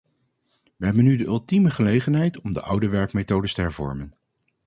[0.77, 4.13] Wij hebben nu de ultieme gelegenheid om de oude werkmethodes te hervormen.